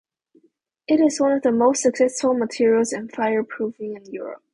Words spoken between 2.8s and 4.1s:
in fireproofing in